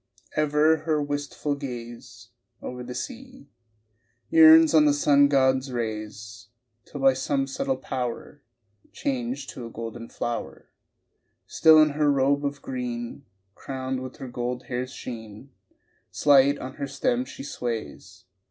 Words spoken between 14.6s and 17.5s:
hair's sheen Slight on her stem she